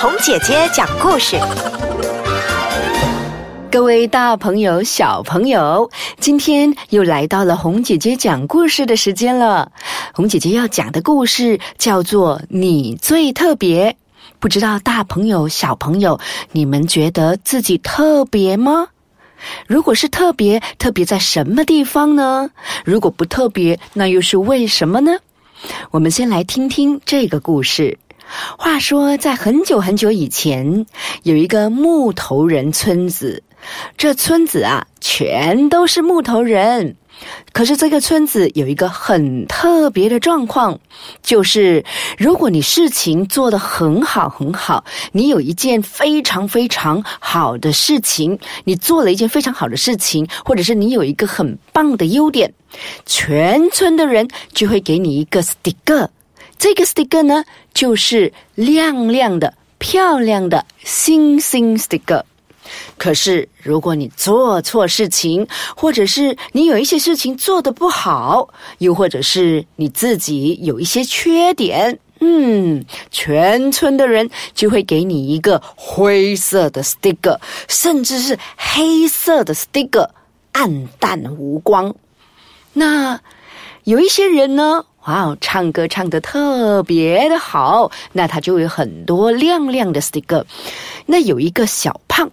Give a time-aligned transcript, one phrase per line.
[0.00, 1.36] 红姐姐讲故事。
[3.68, 5.90] 各位大朋友、小朋友，
[6.20, 9.72] 今天又来到了红姐姐讲故事的时间了。
[10.14, 13.90] 红姐姐要讲的故事叫做《你最特别》。
[14.38, 16.20] 不知道大朋友、小朋友，
[16.52, 18.86] 你们觉得自己特别吗？
[19.66, 22.50] 如果是特别，特别在什么地方呢？
[22.84, 25.18] 如果不特别，那又是为什么呢？
[25.90, 27.98] 我们先来听听这个故事。
[28.56, 30.86] 话说，在很久很久以前，
[31.22, 33.42] 有一个木头人村子。
[33.96, 36.96] 这村子啊，全都是木头人。
[37.52, 40.78] 可是这个村子有一个很特别的状况，
[41.20, 41.84] 就是
[42.16, 52.54] 如果你事情做得很好很好，你有一件非常非常好的事情，你做了一件非常好的事情，或者是你有一个很棒的优点，
[53.04, 56.08] 全村的人就会给你一个 sticker。
[56.58, 62.24] 这个 sticker 呢，就是亮亮的、漂亮的星星 sticker。
[62.98, 77.38] 可是，如果你做错事情，或者是你有一些事情做得不好，又或者是你自己有一些缺点，嗯，全村的人就会给你一个灰色的 sticker，
[77.68, 80.10] 甚至是黑色的 sticker，
[80.52, 81.94] 暗淡无光。
[82.74, 83.18] 那
[83.84, 90.44] 有一些人呢，哇，唱歌唱得特别的好，那他就有很多亮亮的 sticker。
[91.06, 92.30] 那有一个小胖。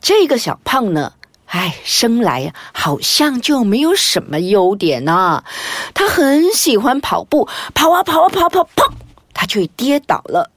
[0.00, 1.12] 这个小胖呢，
[1.46, 5.44] 哎，生来呀，好像就没有什么优点呐。
[5.92, 8.90] 他很喜欢跑步，跑啊跑啊跑跑砰，
[9.34, 10.50] 他就跌倒了。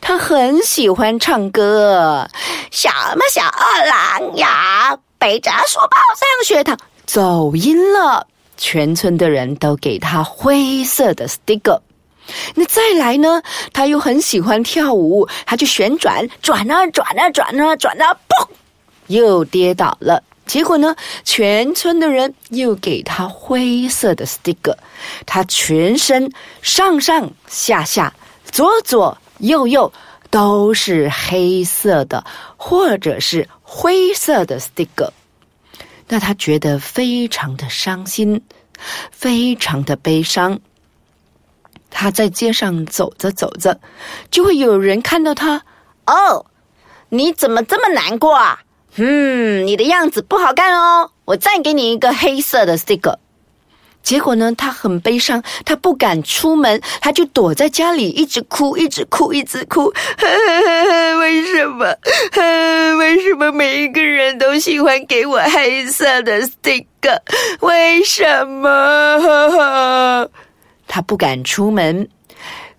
[0.00, 2.28] 他很喜欢唱歌，
[2.72, 8.26] 什么小二郎呀，背着书包上学堂，走音了。
[8.60, 11.80] 全村的人都给他灰色的 sticker。
[12.54, 18.46] 那再来呢，他又很喜欢跳舞，他就旋转，转啊转啊转啊转啊，砰。
[19.06, 20.94] 又跌倒了，结果呢？
[21.24, 24.76] 全村的人又给他灰色的 sticker，
[25.24, 26.30] 他全身
[26.60, 28.12] 上上下下、
[28.52, 29.90] 左左右右
[30.28, 32.24] 都是黑色的，
[32.56, 35.10] 或者是灰色的 sticker。
[36.10, 38.42] 那他觉得非常的伤心，
[39.12, 40.58] 非常的悲伤。
[41.88, 43.80] 他在街上走着走着，
[44.30, 45.62] 就会有人看到他。
[46.06, 46.44] 哦，
[47.08, 48.60] 你怎么这么难过啊？
[48.96, 53.16] 嗯，你的样子不好看哦，我再给你一个黑色的 sticker。
[54.02, 59.92] 结果呢，他很悲伤，他不敢出门，他就躲在家里，一直哭，一直哭，一直哭。
[61.20, 61.94] 为什么？
[62.98, 67.18] 为什么每一个人都喜欢给我黑色的 sticker？
[67.60, 70.28] 为什么？
[70.88, 72.08] 他不敢出门。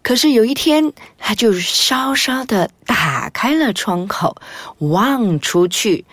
[0.03, 4.35] 可是有一天，他就稍稍的打开了窗口，
[4.79, 6.03] 望出去，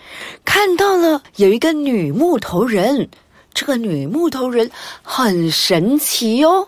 [0.45, 3.09] 看到了有一个女木头人。
[3.53, 4.69] 这个女木头人
[5.01, 6.67] 很神奇哦，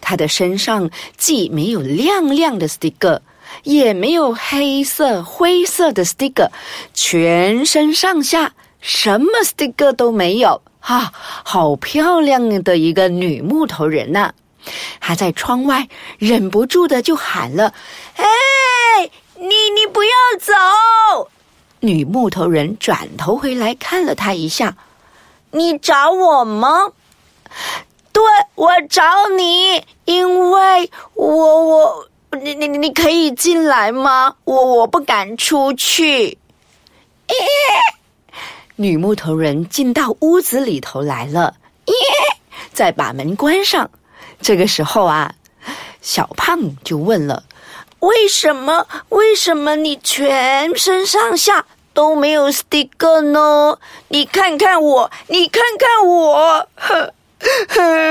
[0.00, 3.20] 她的身上既没有亮亮的 sticker，
[3.62, 6.48] 也没有黑色、灰色的 sticker，
[6.92, 10.60] 全身上下什么 sticker 都没有。
[10.80, 14.30] 哈，好漂亮的一个女木头人呐！
[15.00, 17.72] 她在窗外忍不住的就喊了
[18.16, 18.24] ：“哎，
[19.36, 20.52] 你你不要走！”
[21.80, 24.76] 女木头人转头回来看了他一下
[25.54, 26.92] ：“你找我吗
[28.12, 28.22] ？”“对，
[28.54, 29.02] 我找
[29.36, 32.08] 你，因为我我
[32.42, 34.36] 你你你可以进来吗？
[34.44, 36.38] 我我不敢出去。”
[38.76, 41.54] 女木头人进到屋子里头来了，
[41.86, 41.94] 耶，
[42.72, 43.88] 再把门关上。
[44.40, 45.32] 这个时候啊，
[46.00, 47.44] 小胖就问了
[48.00, 48.86] ：“为什么？
[49.10, 51.64] 为什么你全身上下
[51.94, 53.78] 都没有 sticker 呢？
[54.08, 56.68] 你看看我，你看看我，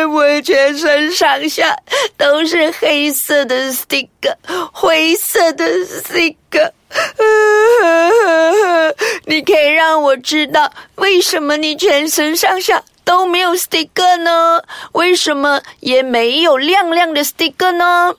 [0.14, 1.76] 我全身上下
[2.18, 4.36] 都是黑色的 sticker，
[4.72, 6.72] 灰色的 sticker。
[9.26, 14.62] 你可以让我知道为什么你全身上下？”都没有 sticker 呢？
[14.94, 18.16] 为什么也没有亮亮的 sticker 呢？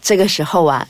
[0.00, 0.88] 这个时候啊，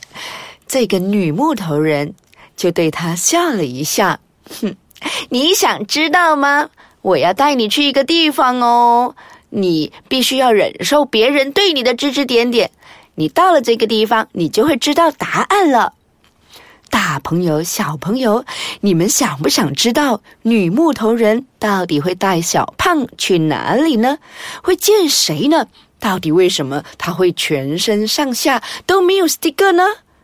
[0.68, 2.14] 这个女木头人
[2.62, 4.20] 就对他笑了一下，
[4.60, 4.76] 哼，
[5.30, 6.70] 你想知道吗？
[7.00, 9.16] 我要带你去一个地方哦，
[9.50, 12.70] 你必须要忍受别人对你的指指点点。
[13.16, 15.94] 你到了这个地方，你就会知道答案了。
[16.88, 18.44] 大朋友、小朋友，
[18.82, 24.18] 你们想不想知道女木头人到底会带小胖去哪里呢？
[24.62, 25.66] 会见谁呢？
[25.98, 29.82] 到底为什么他会全身上下都没有 sticker 呢？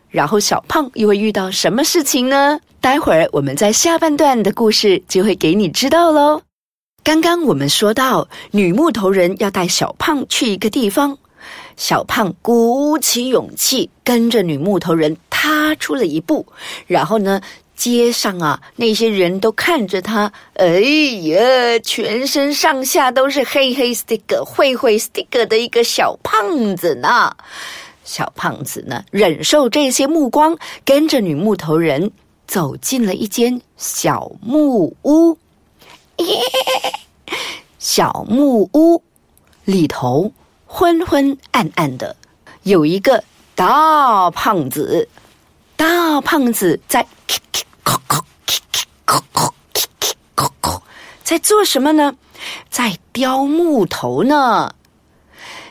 [0.09, 2.59] 然后小胖又会遇到什么事情呢？
[2.81, 6.41] 待会儿我们在下半段的故事就会给你知道喽。
[7.03, 11.17] 刚刚我们说到，女木头人要带小胖去一个地方，
[11.77, 16.45] 小胖鼓起勇气跟着女木头人踏出了一步，
[16.87, 17.41] 然后呢，
[17.75, 27.35] 街上啊那些人都看着他，哎呀，全身上下都是黑黑 sticker、灰灰 sticker 的一个小胖子呢。
[28.09, 32.11] 小胖子呢，忍受这些目光，跟着女木头人
[32.47, 35.37] 走进了一间小木屋。
[37.77, 39.03] 小木屋
[39.63, 40.31] 里头
[40.65, 42.15] 昏昏暗暗的，
[42.63, 43.23] 有一个
[43.53, 45.07] 大胖子。
[45.75, 47.05] 大胖子在
[51.23, 52.15] 在做什么呢？
[52.71, 54.73] 在雕木头呢。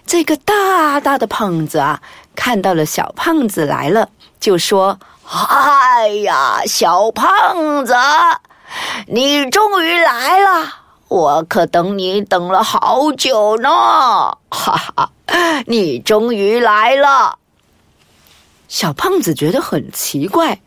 [0.06, 2.02] 这个大大的胖子啊！
[2.38, 4.08] 看到了小胖子来了，
[4.38, 4.96] 就说
[5.28, 7.92] ：“哎呀，小胖子，
[9.08, 10.72] 你终于来了！
[11.08, 13.68] 我可等你等了好久呢！
[14.50, 15.10] 哈哈，
[15.66, 17.36] 你终于来了。”
[18.68, 20.60] 小胖子觉得很奇怪，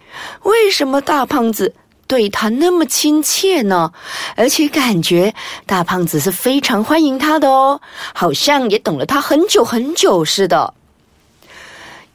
[0.44, 1.74] 为什么大胖子
[2.06, 3.94] 对他那么亲切呢？
[4.36, 5.34] 而且感觉
[5.66, 7.80] 大胖子是非常欢迎他的哦，
[8.14, 10.74] 好像也等了他很久很久似的。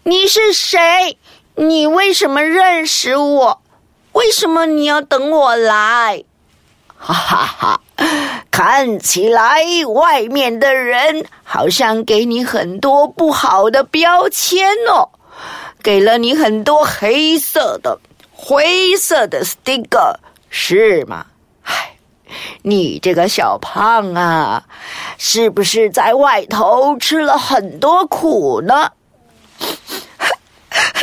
[0.08, 1.18] 你是谁？
[1.56, 3.60] 你为什么认识我？
[4.12, 6.22] 为什么你要等我来？
[6.96, 7.80] 哈哈哈！
[8.52, 15.10] 看起来外面的人好像给你很多不好的标签哦，
[15.82, 17.98] 给了你很多黑色的、
[18.30, 20.14] 灰色的 sticker，
[20.48, 21.26] 是吗？
[21.64, 21.96] 唉，
[22.62, 24.62] 你这个小胖啊，
[25.18, 28.92] 是不是在外头吃了很多苦呢？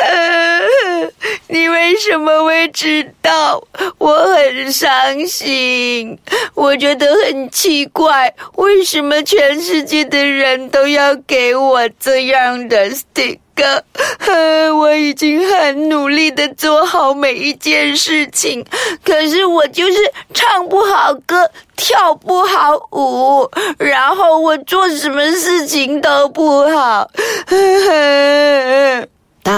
[1.47, 3.63] 你为什么会知道？
[3.97, 6.17] 我很伤心，
[6.55, 13.39] 我觉得很奇怪，为什么全世界的人都要给我这样的 sticker？
[14.75, 18.65] 我已经很努力的做好每一件事情，
[19.05, 19.97] 可是我就是
[20.33, 23.47] 唱不好歌，跳不好舞，
[23.77, 27.07] 然后我做什么事情都不好。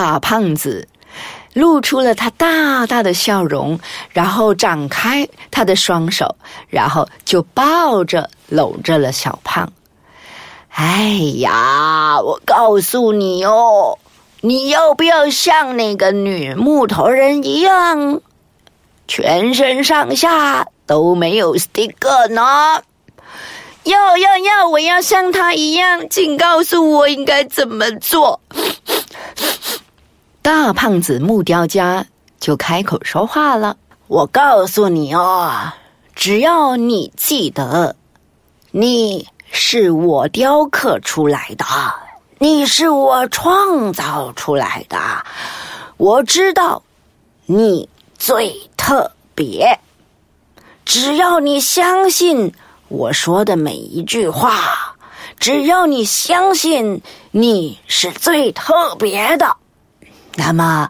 [0.05, 0.87] 大胖子
[1.53, 3.79] 露出了他大大的笑容，
[4.11, 6.35] 然后展开他的双手，
[6.69, 9.67] 然后就抱着搂着了小胖。
[10.69, 13.97] 哎呀，我告诉你哦，
[14.41, 18.21] 你要不要像那个女木头人一样，
[19.07, 22.83] 全身上下都没有 sticker 呢？
[23.85, 24.67] 要要要！
[24.69, 28.39] 我要像他一样，请告诉我应该怎么做。
[30.45, 32.05] 大胖子木雕家
[32.39, 35.71] 就开口说话了：“我告诉你哦，
[36.13, 37.95] 只要你记得，
[38.69, 41.65] 你是我雕刻出来的，
[42.37, 44.99] 你是我创造出来的，
[45.97, 46.83] 我知道
[47.47, 49.79] 你最特别。
[50.85, 52.53] 只要你相信
[52.89, 54.95] 我说的每一句话，
[55.39, 57.01] 只要你相信
[57.31, 59.57] 你是最特别的。”
[60.35, 60.89] 那么，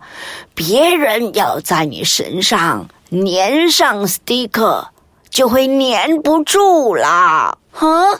[0.53, 4.87] 别人要在你身上粘上 sticker，
[5.29, 7.57] 就会粘不住啦。
[7.73, 8.19] 啊，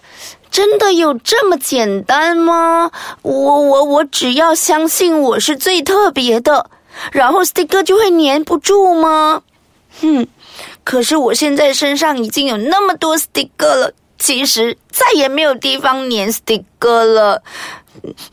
[0.51, 2.91] 真的有这么简单吗？
[3.23, 6.69] 我我我只要相信我是最特别的，
[7.11, 9.41] 然后 sticker 就会粘不住吗？
[10.01, 10.27] 哼，
[10.83, 17.41] 可是我现在身上已经有那么多 sticker 了，其实再也没有地方粘 sticker 了。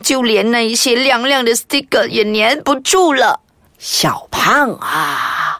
[0.00, 3.40] 就连那一些亮亮的 sticker 也粘不住了，
[3.78, 5.58] 小胖啊！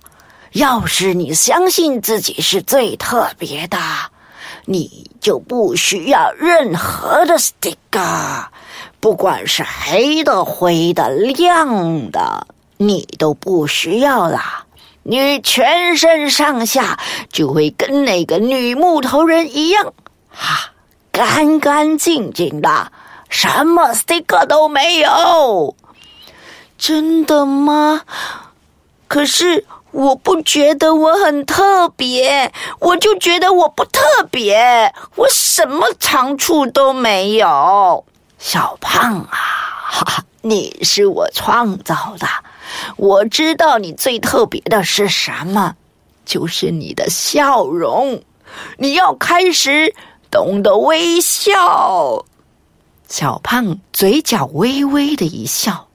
[0.52, 3.78] 要是你相信自己是最特别的，
[4.66, 8.47] 你就不需要任何的 sticker，
[9.00, 14.66] 不管是黑的、灰的、亮的，你都不需要啦。
[15.04, 16.99] 你全身上下
[17.32, 19.94] 就会跟那个女木头人一样，
[20.28, 20.71] 哈，
[21.11, 22.92] 干干净净的。
[23.33, 25.75] 什么 sticker 都没有，
[26.77, 28.03] 真的吗？
[29.09, 38.05] 可是我不觉得我很特别，我就觉得我不特别，我什么长处都没有。
[38.39, 39.39] 小胖啊，
[39.89, 42.27] 哈哈，你是我创造的，
[42.97, 45.75] 我知道你最特别的是什么，
[46.27, 48.23] 就是你的笑容，
[48.77, 49.95] 你要开始
[50.31, 52.27] 懂得微笑。
[53.12, 55.87] 小胖嘴角微微的一笑，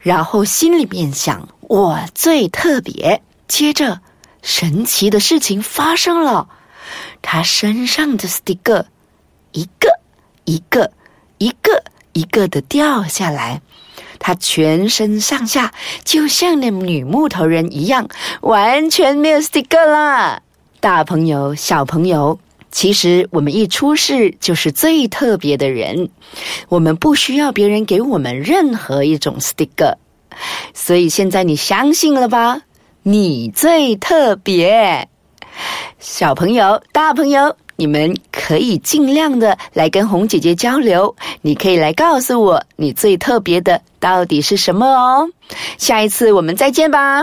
[0.00, 3.20] 然后心里面想我最特别。
[3.46, 4.00] 接着，
[4.40, 6.48] 神奇的事情发生了，
[7.20, 8.86] 他身上的 sticker
[9.52, 10.00] 一个
[10.46, 10.90] 一个
[11.36, 13.60] 一个一个的掉下来，
[14.18, 15.74] 他全身上下
[16.04, 18.08] 就像那女木头人一样，
[18.40, 20.40] 完全没有 sticker 啦。
[20.80, 22.38] 大朋友、小朋友。
[22.72, 26.08] 其实我们一出世就是最特别的人，
[26.68, 29.94] 我们不需要别人给我们任何一种 sticker，
[30.72, 32.62] 所以现在你相信了吧？
[33.02, 35.06] 你最特别，
[35.98, 45.28] 小朋友、大朋友，你们可以尽量的来跟红姐姐交流，你可以来告诉我你最特别的到底是什么哦。
[45.76, 47.22] 下一次我们再见吧。